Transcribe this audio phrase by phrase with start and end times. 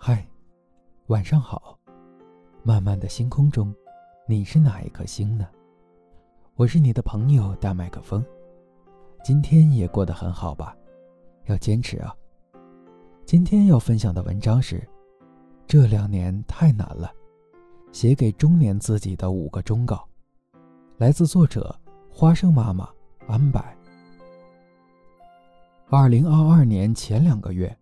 [0.00, 0.24] 嗨，
[1.08, 1.76] 晚上好。
[2.62, 3.74] 漫漫的星空中，
[4.28, 5.48] 你是哪一颗星呢？
[6.54, 8.24] 我是你的朋友大麦克风。
[9.24, 10.74] 今天也过得很好吧？
[11.46, 12.14] 要坚持啊。
[13.26, 14.88] 今天要分享的文章是：
[15.66, 17.12] 这两年太难了，
[17.90, 20.08] 写给中年自己的五个忠告，
[20.96, 21.76] 来自作者
[22.08, 22.88] 花生妈妈
[23.26, 23.60] 安柏。
[25.90, 27.76] 二零二二年前两个月，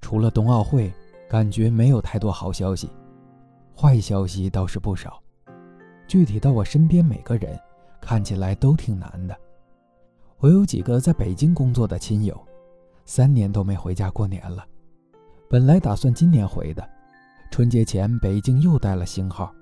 [0.00, 0.90] 除了冬奥会。
[1.28, 2.88] 感觉没有太多好消息，
[3.76, 5.22] 坏消息倒是不少。
[6.06, 7.60] 具体到我身边每个人，
[8.00, 9.36] 看起来都挺难的。
[10.38, 12.40] 我有几个在北京工作的亲友，
[13.04, 14.64] 三年都没回家过年了。
[15.50, 16.88] 本来打算今年回的，
[17.50, 19.52] 春节前北京又带了星号，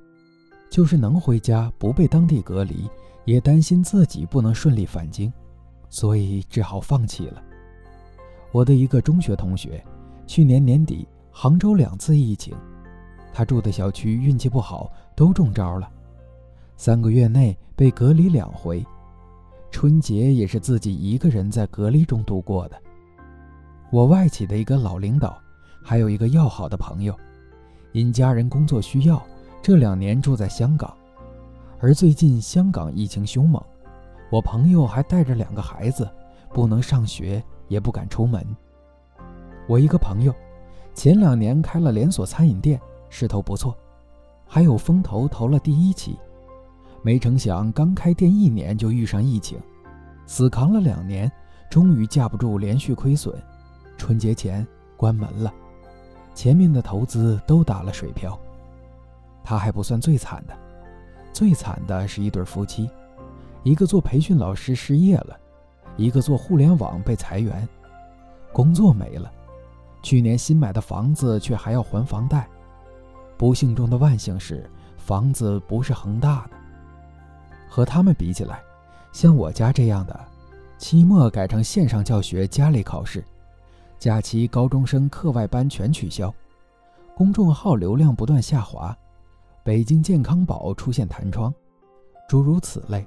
[0.70, 2.88] 就是能回家不被当地隔离，
[3.24, 5.32] 也担心自己不能顺利返京，
[5.88, 7.42] 所以只好放弃了。
[8.52, 9.84] 我的一个中学同学，
[10.28, 11.08] 去年年底。
[11.38, 12.56] 杭州两次疫情，
[13.30, 15.86] 他住的小区运气不好，都中招了。
[16.78, 18.82] 三个月内被隔离两回，
[19.70, 22.82] 春节也是自己一个人在隔离中度过的。
[23.90, 25.38] 我外企的一个老领导，
[25.84, 27.14] 还有一个要好的朋友，
[27.92, 29.22] 因家人工作需要，
[29.60, 30.96] 这两年住在香港。
[31.78, 33.62] 而最近香港疫情凶猛，
[34.30, 36.08] 我朋友还带着两个孩子，
[36.54, 38.42] 不能上学，也不敢出门。
[39.68, 40.34] 我一个朋友。
[40.96, 42.80] 前两年开了连锁餐饮店，
[43.10, 43.76] 势头不错，
[44.46, 46.18] 还有风投投了第一期，
[47.02, 49.60] 没成想刚开店一年就遇上疫情，
[50.26, 51.30] 死扛了两年，
[51.68, 53.36] 终于架不住连续亏损，
[53.98, 54.66] 春节前
[54.96, 55.52] 关门了，
[56.34, 58.36] 前面的投资都打了水漂。
[59.44, 60.56] 他还不算最惨的，
[61.30, 62.88] 最惨的是一对夫妻，
[63.64, 65.38] 一个做培训老师失业了，
[65.98, 67.68] 一个做互联网被裁员，
[68.50, 69.30] 工作没了。
[70.06, 72.48] 去年新买的房子却还要还房贷，
[73.36, 74.64] 不幸中的万幸是
[74.96, 76.50] 房子不是恒大的。
[77.68, 78.62] 和他们比起来，
[79.10, 80.16] 像我家这样的，
[80.78, 83.24] 期末改成线上教学家里考试，
[83.98, 86.32] 假期高中生课外班全取消，
[87.16, 88.96] 公众号流量不断下滑，
[89.64, 91.52] 北京健康宝出现弹窗，
[92.28, 93.04] 诸如此类，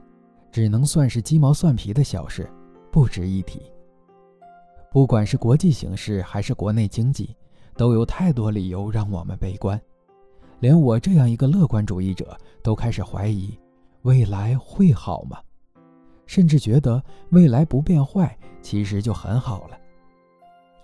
[0.51, 2.51] 只能算是鸡毛蒜皮的小事，
[2.91, 3.61] 不值一提。
[4.91, 7.35] 不管是国际形势还是国内经济，
[7.75, 9.79] 都有太多理由让我们悲观。
[10.59, 13.57] 连我这样一个乐观主义者都开始怀疑，
[14.01, 15.37] 未来会好吗？
[16.25, 19.77] 甚至觉得未来不变坏，其实就很好了。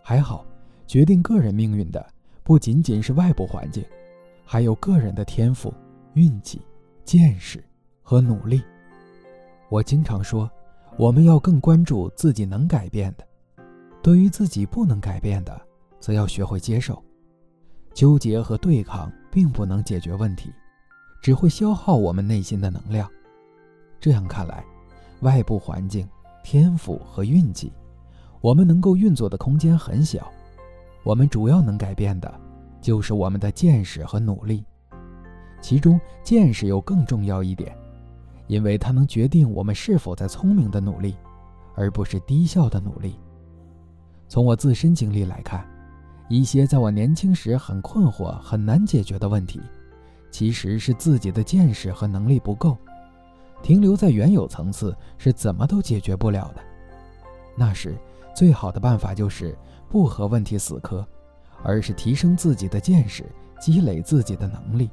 [0.04, 0.46] 还好，
[0.86, 2.06] 决定个人命运的
[2.44, 3.84] 不仅仅是外部环境，
[4.46, 5.74] 还有个人的天赋、
[6.14, 6.62] 运气、
[7.04, 7.64] 见识
[8.04, 8.62] 和努力。
[9.70, 10.50] 我经常说，
[10.96, 13.26] 我们要更关注自己能改变的。
[14.06, 15.62] 对于自己不能改变的，
[16.00, 17.04] 则要学会接受。
[17.92, 20.54] 纠结和对抗并不能解决问题，
[21.24, 23.10] 只会消耗我们内心的能量。
[24.00, 24.64] 这样看来，
[25.22, 26.08] 外部环境、
[26.44, 27.74] 天赋和运气，
[28.42, 30.32] 我们能够运作的空间很小。
[31.04, 32.32] 我们主要能改变的，
[32.80, 34.64] 就是我们的见识和努力。
[35.62, 37.76] 其中，见识又更重要一点，
[38.46, 41.16] 因为它能决定我们是否在聪明的努力，
[41.74, 43.16] 而不是低效的努力。
[44.36, 45.66] 从我自身经历来看，
[46.28, 49.62] 一些在我年轻时很困惑、很难解决的问题，
[50.30, 52.78] 其实是自己的见识和能力不够，
[53.64, 56.62] 停留在原有层次是怎么都解决不了的。
[57.56, 57.96] 那时，
[58.36, 59.58] 最好的办法就是
[59.90, 61.08] 不和问题死磕，
[61.64, 63.24] 而是提升自己的见识，
[63.62, 64.90] 积累自己的能力。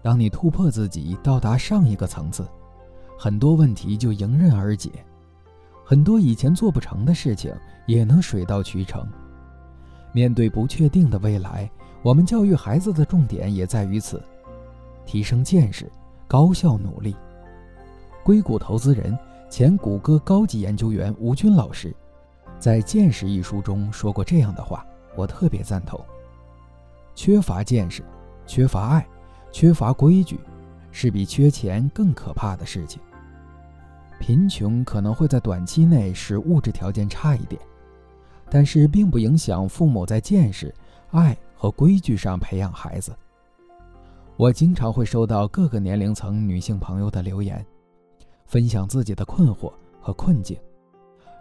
[0.00, 2.48] 当你突破自己，到达上一个层次，
[3.18, 4.90] 很多问题就迎刃而解。
[5.88, 7.54] 很多以前做不成的事情
[7.86, 9.06] 也能水到渠成。
[10.10, 11.70] 面对不确定的未来，
[12.02, 14.20] 我们教育孩子的重点也在于此：
[15.04, 15.88] 提升见识，
[16.26, 17.14] 高效努力。
[18.24, 19.16] 硅谷投资人、
[19.48, 21.94] 前谷歌高级研究员吴军老师
[22.58, 24.84] 在《见识》一书中说过这样的话，
[25.14, 26.04] 我特别赞同。
[27.14, 28.02] 缺乏见识、
[28.44, 29.06] 缺乏爱、
[29.52, 30.40] 缺乏规矩，
[30.90, 33.00] 是比缺钱更可怕的事情。
[34.18, 37.60] 贫穷可能会在短期内使物质条件差一点，
[38.50, 40.74] 但是并不影响父母在见识、
[41.10, 43.14] 爱和规矩上培养孩子。
[44.36, 47.64] 我经常会收到各个年龄层女性朋友的留言，
[48.44, 50.58] 分享自己的困惑和困境，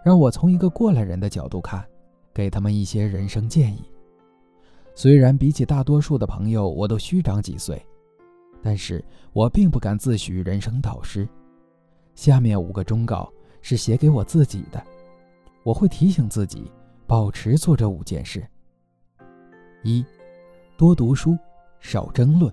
[0.03, 1.85] 让我从一个过来人的角度看，
[2.33, 3.83] 给他们一些人生建议。
[4.93, 7.85] 虽然比起大多数的朋友我都虚长几岁，
[8.61, 11.27] 但是我并不敢自诩人生导师。
[12.15, 13.31] 下面五个忠告
[13.61, 14.81] 是写给我自己的，
[15.63, 16.71] 我会提醒自己
[17.05, 18.45] 保持做这五件事：
[19.83, 20.03] 一、
[20.77, 21.37] 多读书，
[21.79, 22.51] 少争论。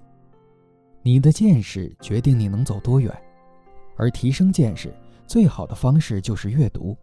[1.02, 3.16] 你的见识决定你能走多远，
[3.96, 4.92] 而提升见识
[5.26, 6.96] 最好的方式就是阅读。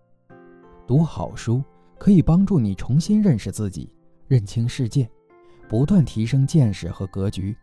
[0.86, 1.64] 读好书
[1.98, 3.94] 可以帮助你重新认识自己，
[4.28, 5.10] 认清世界，
[5.68, 7.56] 不断提升见识和格局，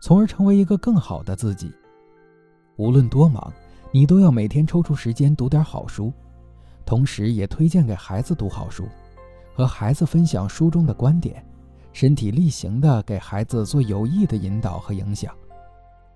[0.00, 1.72] 从而成为一个更好的自己。
[2.76, 3.52] 无论多忙，
[3.92, 6.12] 你都要每天抽出时间读点好书，
[6.84, 8.84] 同时也推荐给孩子读好书，
[9.54, 11.44] 和孩子分享书中的观点。
[11.92, 15.34] 身体力行地给孩子做有益的引导和影响，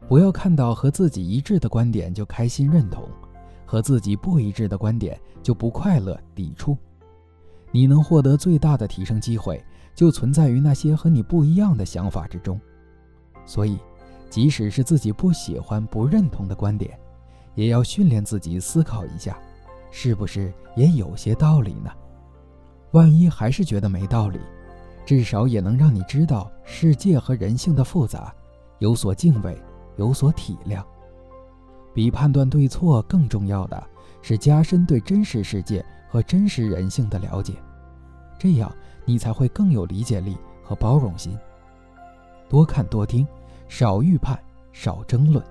[0.07, 3.09] 不要看到和自己一致的观点就开心认同，
[3.65, 6.77] 和自己不一致的观点就不快乐抵触。
[7.71, 9.65] 你能获得最大的提升机会，
[9.95, 12.61] 就存在于那些和你不一样的想法之中。
[13.47, 13.79] 所以，
[14.29, 16.99] 即使是自己不喜欢、不认同的观点，
[17.55, 19.39] 也要训练自己思考一下，
[19.91, 21.91] 是不是也有些道理呢？
[22.93, 24.39] 万一还是觉得没道理。
[25.07, 28.33] 至少也能让你知道世界和人性的复杂，
[28.79, 29.61] 有所敬畏，
[29.97, 30.85] 有所体谅。
[31.93, 33.83] 比判断对错更重要的
[34.23, 37.55] 是加深对真实世界和真实人性的了解，
[38.39, 38.73] 这样
[39.05, 41.37] 你才会更有理解力和包容心。
[42.49, 43.27] 多看多听，
[43.69, 44.39] 少预判，
[44.73, 45.45] 少争论。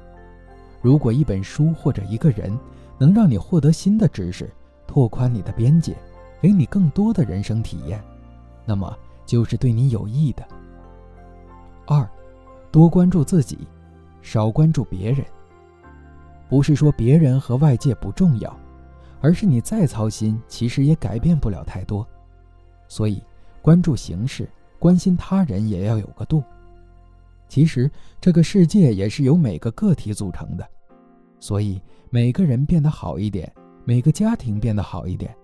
[0.81, 2.57] 如果一本书或者一个人
[2.97, 4.49] 能让你获得新的知识，
[4.87, 5.95] 拓宽你的边界，
[6.41, 8.03] 给你更多的人生体验，
[8.65, 8.95] 那么。
[9.25, 10.43] 就是对你有益的。
[11.85, 12.09] 二，
[12.71, 13.59] 多关注自己，
[14.23, 15.23] 少关注别人。
[16.49, 18.51] 不是说别人和外界不重要，
[19.21, 22.03] 而是你再操心，其实也改变不了太多。
[22.87, 23.21] 所以，
[23.61, 24.49] 关注形式，
[24.79, 26.43] 关心他人也要有个度。
[27.49, 27.91] 其实，
[28.21, 30.65] 这个世界也是由每个个体组成的，
[31.39, 31.81] 所以
[32.11, 33.51] 每个人变得好一点，
[33.83, 35.35] 每个家庭变得好一点，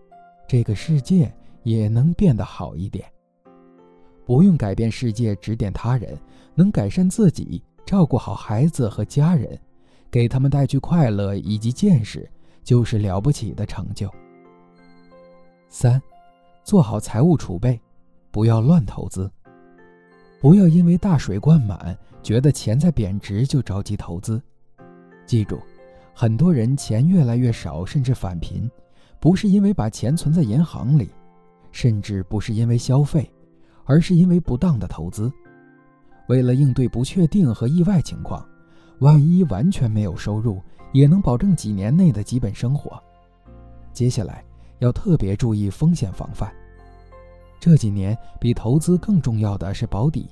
[0.48, 3.04] 这个世界也能变得好一点。
[4.24, 6.18] 不用改变世界，指点他人，
[6.54, 9.60] 能改善自己，照顾好孩子和家人，
[10.12, 12.30] 给他们带去快乐以及见识，
[12.64, 14.10] 就是了不起的成就。
[15.70, 16.02] 三，
[16.64, 17.80] 做好财务储备，
[18.32, 19.32] 不要乱投资，
[20.46, 24.40] 不要因为大水灌满，觉得钱在贬值就着急投资。
[25.26, 25.60] 记住，
[26.14, 28.70] 很多人钱越来越少，甚至返贫，
[29.20, 31.10] 不是因为把钱存在银行里，
[31.72, 33.28] 甚至不是因为消费。
[33.86, 35.34] 而是因为不当的投资，
[36.28, 38.48] 为了应对不确定和意外情况，
[39.00, 40.62] 万一完全没有收入，
[40.94, 43.02] 也能保证几年内的基本生活。
[43.94, 44.46] 接下来
[44.78, 46.54] 要特别注意风险防范。
[47.60, 50.30] 这几年比投资更重要的是保底，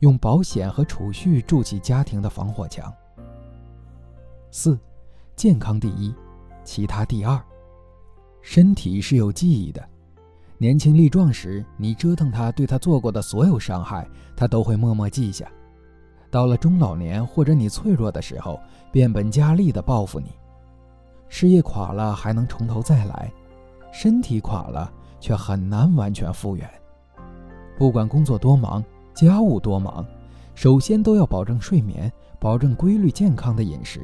[0.00, 2.92] 用保险和储蓄筑起家庭的防火墙。
[4.50, 4.78] 四，
[5.36, 6.14] 健康第一，
[6.64, 7.40] 其他第二。
[8.42, 9.86] 身体是有记忆的。
[10.58, 15.50] 年轻力壮时，你折腾他，对他做过的所有伤害，他都会默默记下。
[16.30, 18.60] 到了中老年或者你脆弱的时候，
[18.92, 20.30] 变本加厉地报复你。
[21.28, 23.32] 事业垮了还能从头再来，
[23.92, 26.68] 身体垮了却很难完全复原。
[27.78, 28.82] 不管工作多忙，
[29.14, 30.04] 家务多忙，
[30.54, 34.00] 首先都要保证睡眠，保证规律健康的饮食。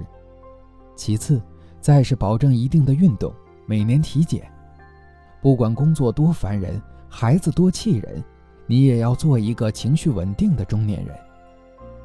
[0.94, 1.42] 其次，
[1.80, 3.32] 再是保证一定的运动，
[3.66, 4.50] 每年体检。
[5.42, 8.22] 不管工作多烦人，孩子多气人，
[8.66, 11.16] 你也要做一个情绪稳定的中年人。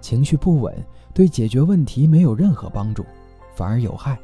[0.02, 0.76] 情绪不稳，
[1.14, 3.06] 对解决问题没有任何帮助，
[3.56, 4.20] 反而有害，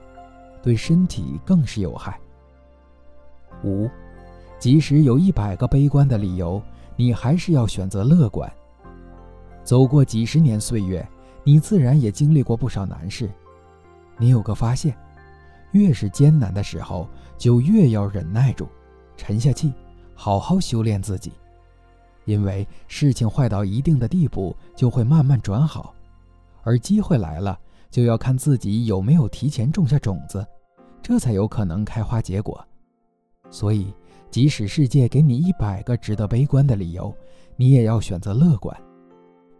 [0.61, 2.19] 对身体更是有害。
[3.63, 3.89] 五，
[4.59, 6.61] 即使有一百个悲观的理由，
[6.95, 8.51] 你还是要选择乐观。
[9.63, 11.07] 走过几十年岁月，
[11.43, 13.29] 你自然也经历过不少难事。
[14.17, 14.97] 你有个发现，
[15.71, 18.67] 越是艰难的时候，就越要忍耐住。
[19.15, 19.73] 沉下气，
[20.15, 21.31] 好好修炼自己，
[22.25, 25.93] 因为事情坏到一定的地步，就会慢慢转好，
[26.63, 27.59] 而机会来了，
[27.89, 30.45] 就要看自己有没有提前种下种子，
[31.01, 32.63] 这才有可能开花结果。
[33.49, 33.93] 所以，
[34.29, 37.15] 即使世界给你一百个值得悲观的理由，
[37.55, 38.75] 你也要选择乐观。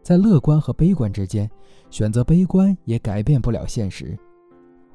[0.03, 1.49] 在乐观和悲观之间，
[1.89, 4.17] 选择悲观也改变不了现实，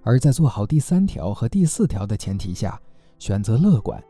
[0.02, 2.80] 而在做好第三条和第四条的前提下，
[3.18, 4.02] 选择乐观。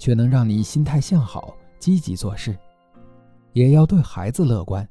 [0.00, 2.56] 却能让你心态向好，积极做事，
[3.52, 4.88] 也要对孩子乐观，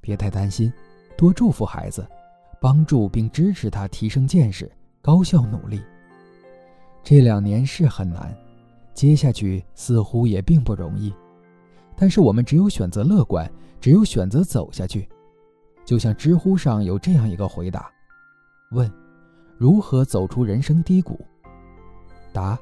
[0.00, 0.72] 别太担心，
[1.16, 2.04] 多祝福孩子，
[2.60, 4.68] 帮助并支持他提升见识，
[5.00, 5.80] 高效努力。
[7.04, 8.36] 这两年是很难，
[9.00, 11.10] 接下去似乎也并不容易，
[11.96, 15.08] 但是我们只有选择乐观，只有选择走下去。
[15.86, 17.90] 就像知乎上有这样一个回答：
[18.72, 18.92] 问，
[19.56, 21.18] 如何走出人生低谷？
[22.30, 22.58] 答，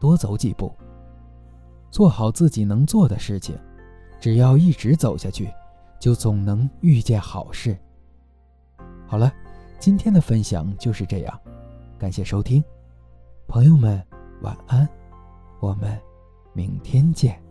[0.00, 0.72] 多走几步。
[1.90, 3.54] 做好自己能做的事情，
[4.18, 5.52] 只要一直走下去，
[6.00, 7.76] 就总能遇见好事。
[9.06, 9.30] 好了，
[9.78, 11.40] 今天的分享就是这样，
[11.98, 12.64] 感谢收听，
[13.46, 14.02] 朋友们
[14.40, 14.88] 晚安，
[15.60, 15.98] 我们
[16.52, 17.47] 明天见。